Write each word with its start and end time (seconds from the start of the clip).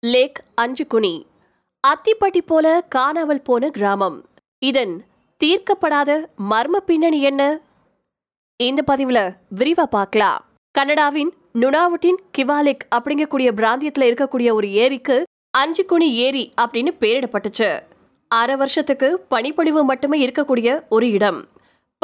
லேக் 0.00 0.44
அஞ்சுகுனி. 0.60 1.22
அத்திப்பட்டி 1.86 2.40
போல 2.46 2.84
காணாமல் 2.88 3.42
போன 3.42 3.70
கிராமம். 3.70 4.26
இதன் 4.58 5.04
தீர்க்கப்படாத 5.44 6.24
மர்ம 6.50 6.76
பின்னணி 6.86 7.22
என்ன? 7.22 7.60
இந்த 8.56 8.82
பதிவுல 8.92 9.36
விரிவா 9.56 9.82
பார்க்கலாம். 9.82 10.44
கனடாவின் 10.70 11.32
நுனாவுட்டின் 11.54 12.20
கிவாலிக் 12.38 12.86
அப்படிங்கக்கூடிய 12.94 13.50
பிராந்தியத்துல 13.56 14.06
இருக்கக்கூடிய 14.08 14.52
ஒரு 14.52 14.72
ஏரிக்கு 14.72 15.24
அஞ்சுகுனி 15.58 16.10
ஏரி 16.10 16.50
அப்படின்னு 16.60 16.90
பேரிடப்பட்டுச்சு 17.00 17.80
அரை 18.28 18.56
வருஷத்துக்கு 18.56 19.20
பனிப்பொழிவு 19.28 19.84
மட்டுமே 19.84 20.26
இருக்கக்கூடிய 20.26 20.82
ஒரு 20.88 21.10
இடம். 21.10 21.46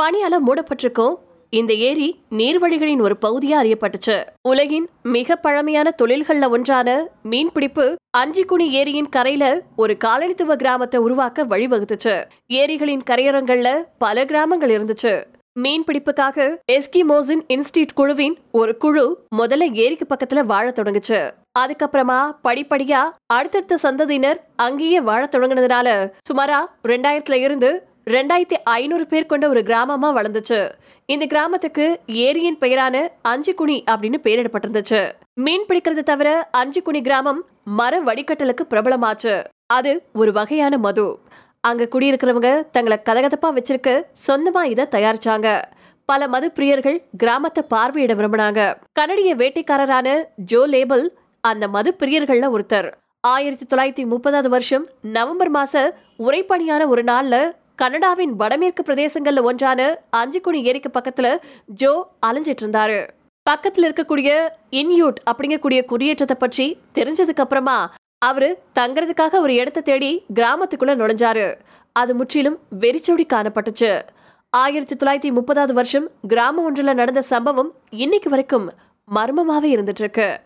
பனியால 0.02 0.38
மூடப்பட்டிருக்கும் 0.46 1.14
இந்த 1.55 1.75
ஏரி 1.75 2.23
நீர்வழிகளின் 2.30 3.00
ஒரு 3.00 3.16
பகுதியா 3.27 3.57
அறியப்பட்டுச்சு. 3.62 4.16
உலகின் 4.48 4.89
மிக 5.02 5.37
பழமையான 5.37 5.95
தொழில்கள்ல 6.02 6.48
ஒன்றான 6.48 7.09
மீன்பிடிப்பு 7.30 7.95
அஞ்சிக்குனி 8.19 8.66
ஏரியின் 8.80 9.09
கரையில 9.09 9.62
ஒரு 9.77 9.97
காலனித்துவ 10.05 10.56
கிராமத்தை 10.56 11.01
உருவாக்க 11.01 11.47
வழிவகுத்துச்சு. 11.47 12.25
ஏரிகளின் 12.47 13.02
கரையோரங்கள்ல 13.11 13.84
பல 13.98 14.25
கிராமங்கள் 14.25 14.70
இருந்துச்சு. 14.70 15.25
மீன் 15.52 15.84
பிடிப்புக்காக 15.84 16.61
எஸ்கிமோசின் 16.73 17.45
இன்ஸ்டியூட் 17.48 17.95
குழுவின் 17.95 18.39
ஒரு 18.52 18.77
குழு 18.77 19.27
முதல்ல 19.36 19.73
ஏரிக்கு 19.73 20.06
பக்கத்துல 20.14 20.45
வாழ 20.45 20.73
தொடங்குச்சு. 20.77 21.30
அதுக்கப்புறமா 21.59 22.20
படிப்படியா 22.45 23.02
அடுத்தடுத்த 23.27 23.78
சந்ததியினர் 23.83 24.41
அங்கேயே 24.56 25.00
வாழ 25.00 25.28
தொடங்கினதுனால 25.33 26.11
சுமாரா 26.30 26.61
ரெண்டாயிரத்துல 26.89 27.33
இருந்து 27.33 27.70
ரெண்டாயிரத்தி 28.10 28.56
ஐநூறு 28.64 29.06
பேர் 29.06 29.26
கொண்ட 29.26 29.48
ஒரு 29.48 29.60
கிராமமா 29.60 30.08
வளர்ந்துச்சு. 30.16 30.70
இந்த 31.06 31.26
கிராமத்துக்கு 31.26 32.00
ஏரியின் 32.06 32.58
பெயரான 32.60 33.08
அஞ்சுகுனி 33.28 33.77
அப்படின்னு 33.90 34.18
பெயரிடப்பட்டிருந்துச்சு. 34.22 35.10
மீன் 35.34 35.64
பிடிக்கிறது 35.68 36.02
தவிர 36.02 36.48
அஞ்சுகுனி 36.56 37.00
கிராமம் 37.02 37.44
மர 37.64 38.02
வடிகட்டலுக்கு 38.02 38.64
பிரபலமாச்சு. 38.70 39.44
அது 39.66 40.02
ஒரு 40.12 40.32
வகையான 40.32 40.78
மது. 40.78 41.18
அங்க 41.60 41.88
குடியிருக்கிறவங்க 41.91 42.50
தங்களை 42.70 42.98
கதகதப்பா 43.08 43.48
வச்சிருக்க 43.58 44.02
சொந்தமா 44.27 44.62
இதை 44.64 44.86
தயாரிச்சாங்க. 44.91 45.62
பல 46.05 46.28
மது 46.28 46.52
பிரியர்கள் 46.55 47.02
கிராமத்தை 47.16 47.64
பார்வையிட 47.70 48.14
விரும்பினாங்க. 48.20 48.74
கனடிய 48.92 49.36
வேட்டைக்காரரான 49.36 50.24
ஜோ 50.36 50.66
லேபல் 50.66 51.06
அந்த 51.41 51.68
மது 51.68 51.96
பிரியர்கள்ல 51.98 52.48
ஒருத்தர். 52.56 52.92
ஆயிரத்தி 53.20 53.77
தொள்ளாயிரத்தி 53.77 54.05
முப்பதாவது 54.12 54.48
வருஷம் 54.48 54.89
நவம்பர் 55.00 55.52
மாச 55.52 55.91
உரைப்பணியான 56.18 56.86
ஒரு 56.86 57.02
நாள்ல 57.02 57.36
கனடாவின் 57.75 58.36
வடமேற்கு 58.36 58.83
பிரதேசங்கள்ல 58.83 59.42
ஒன்றான 59.42 60.00
அஞ்சுக்குணி 60.17 60.62
ஏரிக்கு 60.62 60.91
பக்கத்துல 60.98 61.36
ஜோ 61.67 62.11
அலைஞ்சிட்டு 62.27 62.62
இருந்தாரு 62.62 63.08
பக்கத்துல 63.50 63.89
இருக்கக்கூடிய 63.89 64.48
இன்யூட் 64.70 65.19
அப்படிங்கக்கூடிய 65.30 65.84
குடியேற்றத்தை 65.84 66.36
பற்றி 66.39 66.80
தெரிஞ்சதுக்கு 66.95 67.41
அப்புறமா 67.41 67.92
அவரு 68.19 68.62
தங்கறதுக்காக 68.78 69.41
ஒரு 69.41 69.55
இடத்தை 69.55 69.83
தேடி 69.83 70.25
கிராமத்துக்குள்ள 70.34 70.92
நுழைஞ்சாரு. 70.95 71.55
அது 71.92 72.14
முற்றிலும் 72.14 72.58
வெறிச்சோடி 72.78 73.27
காணப்பட்டுச்சு. 73.33 74.00
ஆயிரத்தி 74.50 74.95
தொள்ளாயிரத்தி 74.95 75.30
முப்பதாவது 75.30 75.72
வருஷம் 75.72 76.11
கிராமம் 76.28 76.64
ஒன்றில் 76.64 76.95
நடந்த 76.95 77.22
சம்பவம் 77.22 77.70
இன்னைக்கு 77.91 78.30
வரைக்கும் 78.30 78.70
மர்மமாவே 79.14 79.70
இருந்துட்டு 79.75 80.00
இருக்கு 80.00 80.41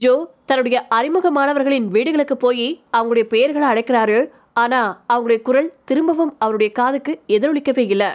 ஜோ 0.00 0.30
தன்னுடைய 0.44 0.86
அறிமுகமானவர்களின் 0.94 1.88
வீடுகளுக்கு 1.88 2.36
போய் 2.36 2.80
அவங்களுடைய 2.92 3.22
பெயர்களை 3.22 3.68
அழைக்கிறாரு 3.68 4.30
ஆனா 4.52 5.02
அவருடைய 5.06 5.42
குரல் 5.42 5.74
திரும்பவும் 5.84 6.36
அவருடைய 6.38 6.72
காதுக்கு 6.72 7.20
எதிரொலிக்கவே 7.28 7.78
இல்லை. 7.78 8.06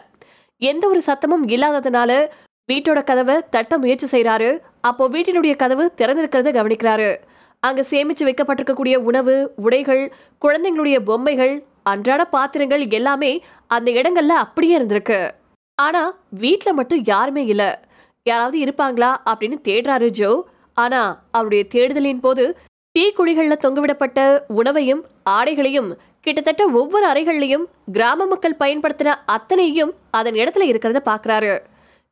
எந்த 0.58 0.88
ஒரு 0.88 1.02
சத்தமும் 1.06 1.48
இல்லாததுனால 1.48 2.28
வீட்டோட 2.74 3.04
கதவை 3.04 3.42
தட்ட 3.50 3.78
முயற்சி 3.78 4.22
செய்கிறாரு 4.22 4.60
அப்போ 4.82 5.10
வீட்டினுடைய 5.10 5.56
கதவு 5.56 5.92
திறந்திருக்கிறத 5.98 6.52
கவனிக்கிறாரு. 6.60 7.16
அங்க 7.60 7.84
சேமிச்சு 7.90 8.24
வைக்கப்பட்டிருக்கக்கூடிய 8.24 8.96
உணவு 8.96 9.54
உடைகள் 9.56 10.14
குழந்தைங்களுடைய 10.42 11.00
பொம்மைகள் 11.00 11.64
அன்றாட 11.84 12.26
பாத்திரங்கள் 12.26 12.90
எல்லாமே 12.90 13.44
அந்த 13.68 13.92
இடங்கள்ல 13.92 14.28
அப்படியே 14.28 14.80
இருந்திருக்கு. 14.80 15.32
ஆனா 15.76 16.16
வீட்டில் 16.30 16.74
மட்டும் 16.74 17.04
யாருமே 17.04 17.46
இல்ல. 17.46 17.82
யாராவது 18.24 18.60
இருப்பாங்களா 18.60 19.16
அப்படின்னு 19.26 19.58
தேடுறாரு 19.68 20.10
ஜோ. 20.10 20.46
ஆனா 20.74 21.22
அவருடைய 21.32 21.66
தேடுதலின் 21.76 22.20
போது 22.20 22.58
தீக்குழிகளில் 23.00 23.64
தொங்கவிடப்பட்ட 23.64 24.40
உணவையும் 24.48 25.06
ஆடைகளையும் 25.24 25.98
கிட்டத்தட்ட 26.28 26.64
ஒவ்வொரு 26.68 27.06
அறைகள்லையும் 27.08 27.66
கிராம 27.92 28.26
மக்கள் 28.26 28.60
பயன்படுத்தின 28.60 29.10
அத்தனையும் 29.26 29.92
அதன் 30.10 30.34
இடத்துல 30.34 30.66
இருக்கிறத 30.72 31.00
பாக்குறாரு. 31.06 31.54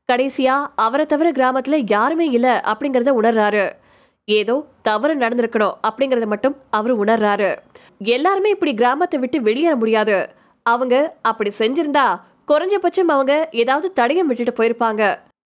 கடைசியா 0.10 0.56
அவரை 0.76 1.06
தவிர 1.06 1.32
கிராமத்துல 1.32 1.78
யாருமே 1.88 2.28
இல்ல 2.30 2.62
அப்படிங்கறத 2.72 3.12
உணர்றாரு. 3.22 3.64
ஏதோ 4.26 4.56
தவறு 4.82 5.16
நடந்திருக்கணும் 5.16 5.76
அப்படிங்கறத 5.88 6.26
மட்டும் 6.26 6.56
அவர் 6.70 6.94
உணர்றாரு. 7.00 7.50
எல்லாருமே 8.00 8.50
இப்படி 8.50 8.74
கிராமத்தை 8.74 9.20
விட்டு 9.20 9.42
வெளியேற 9.42 9.76
முடியாது. 9.76 10.18
அவங்க 10.66 10.96
அப்படி 11.22 11.52
செஞ்சிருந்தா 11.58 12.08
குறைஞ்சபட்சம் 12.48 13.14
அவங்க 13.16 13.34
ஏதாவது 13.64 13.88
தடயம் 13.96 14.30
விட்டுட்டு 14.30 14.56
போயிருப்பாங்க. 14.60 15.04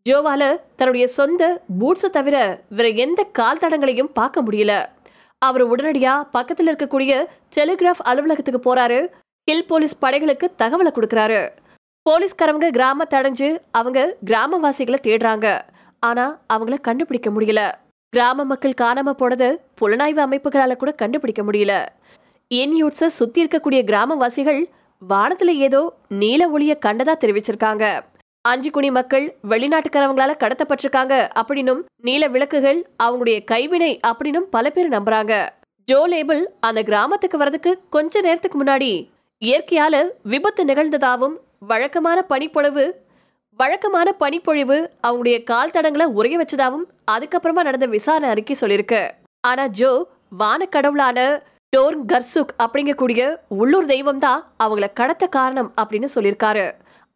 ஜோவால 0.09 0.43
தன்னுடைய 0.75 1.07
சொந்த 1.07 1.43
பூட்ஸை 1.79 2.09
தவிர 2.17 2.37
வேற 2.69 2.87
எந்த 3.05 3.23
கால் 3.23 3.61
தடங்களையும் 3.61 4.13
பார்க்க 4.13 4.41
முடியல. 4.41 4.73
அவர் 5.39 5.63
உடனடியா 5.69 6.13
பக்கத்துல 6.33 6.71
இருக்கக்கூடிய 6.71 7.25
டெலிகிராஃப் 7.55 8.05
அலுவலகத்துக்கு 8.05 8.59
போறாரு. 8.65 9.07
ஹில் 9.43 9.67
போலீஸ் 9.67 9.99
படைகளுக்கு 10.01 10.51
தகவலை 10.57 10.91
கொடுக்கறாரு. 10.93 11.49
போலீஸ்காரவங்க 12.09 12.69
கிராமத்தை 12.69 13.19
அடைஞ்சு 13.19 13.57
அவங்க 13.71 14.15
கிராமவாசிகளை 14.25 14.97
தேடுறாங்க. 15.03 15.61
ஆனா 15.99 16.39
அவங்கள 16.53 16.81
கண்டுபிடிக்க 16.81 17.29
முடியல. 17.29 17.61
கிராம 18.09 18.43
மக்கள் 18.43 18.79
காணாம 18.81 19.09
போனது 19.09 19.61
புலனாய்வு 19.81 20.21
அமைப்புகளால 20.25 20.75
கூட 20.75 20.91
கண்டுபிடிக்க 20.91 21.41
முடியல. 21.43 21.73
இன்யூட்ஸ 22.53 23.05
சுத்தி 23.05 23.45
இருக்கக்கூடிய 23.45 23.81
கிராமவாசிகள் 23.91 24.65
வானத்துல 25.09 25.51
ஏதோ 25.67 25.81
நீல 26.09 26.49
ஒளிய 26.49 26.77
கண்டதா 26.85 27.13
தெரிவிச்சிருக்காங்க. 27.19 27.99
அஞ்சு 28.47 28.69
குனி 28.71 28.89
மக்கள் 28.91 29.25
வெளிநாட்டுக்காரவங்களால 29.49 30.33
கடத்தப்பட்டிருக்காங்க 30.43 31.15
அப்படின்னும் 31.39 31.81
நீல 32.07 32.27
விளக்குகள் 32.27 32.79
அவங்களுடைய 33.03 33.37
கைவினை 33.51 33.99
அப்படின்னும் 34.09 34.47
பல 34.55 34.69
பேர் 34.69 34.89
நம்புறாங்க. 34.89 35.33
ஜோ 35.87 35.99
லேபிள் 36.07 36.41
அந்த 36.59 36.83
கிராமத்துக்கு 36.83 37.37
வரதுக்கு 37.37 37.71
கொஞ்ச 37.89 38.21
நேரத்துக்கு 38.21 38.57
முன்னாடி 38.63 38.91
இயற்கையால 39.41 40.01
விபத்து 40.23 40.63
நிகழ்ந்ததாகவும் 40.65 41.35
வழக்கமான 41.59 42.21
பனிப்பொழிவு 42.21 42.85
வழக்கமான 43.59 44.09
பனிப்பொழிவு 44.23 44.77
அவங்களுடைய 45.07 45.37
கால் 45.43 45.75
தடங்களை 45.75 46.05
உரைய 46.19 46.35
வச்சதாகவும் 46.41 46.89
அதுக்கப்புறமா 47.11 47.67
நடந்த 47.69 47.85
விசாரணை 47.85 48.29
அறிக்கை 48.29 48.55
சொல்லியிருக்கு. 48.61 49.01
ஆனா 49.47 49.67
ஜோ 49.79 49.91
வான 50.29 50.65
கடவுளான 50.65 51.19
டோர்ன் 51.73 52.03
கர்சுக் 52.11 52.53
அப்படிங்கக்கூடிய 52.63 53.23
உள்ளூர் 53.47 53.85
தெய்வம் 53.85 54.19
தான் 54.19 54.53
அவங்கள 54.63 54.87
கடத்த 54.93 55.27
காரணம் 55.27 55.73
அப்படின்னு 55.81 56.07
சொல்லியிருக்காரு. 56.15 56.67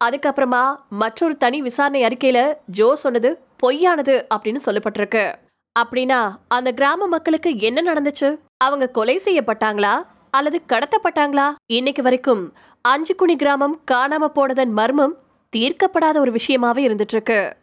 அதுக்கப்புறமா 0.04 0.76
மற்றொரு 0.88 1.36
தனி 1.36 1.62
விசாரணை 1.62 2.02
அறிக்கையில 2.02 2.54
ஜோ 2.66 2.96
சொன்னது 2.96 3.30
பொய்யானது 3.62 4.14
அப்படின்னு 4.34 4.60
சொல்லப்பட்டிருக்கு. 4.66 5.34
அப்படின்னா 5.76 6.20
அந்த 6.48 6.72
கிராம 6.72 7.06
மக்களுக்கு 7.06 7.58
என்ன 7.58 7.92
நடந்துச்சு? 7.92 8.38
அவங்க 8.56 8.88
கொலை 8.88 9.20
செய்யப்பட்டாங்களா? 9.24 9.94
அல்லது 10.30 10.62
கடத்தப்பட்டாங்களா? 10.68 11.46
இன்னைக்கு 11.72 12.02
வரைக்கும் 12.02 12.52
அஞ்சுக்குணி 12.88 13.36
கிராமம் 13.36 13.80
காணாம 13.90 14.24
போனதன் 14.24 14.72
மர்மம் 14.72 15.14
தீர்க்கப்படாத 15.56 16.16
ஒரு 16.18 16.32
விஷயமாவே 16.32 16.82
இருந்துட்டு 16.86 17.14
இருக்கு. 17.16 17.56